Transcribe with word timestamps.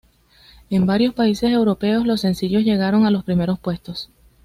En 0.71 0.87
varios 0.87 1.13
países 1.13 1.51
europeos 1.51 2.07
los 2.07 2.21
sencillos 2.21 2.63
llegaron 2.63 3.05
a 3.05 3.11
los 3.11 3.23
primeros 3.23 3.59
puestos. 3.59 4.09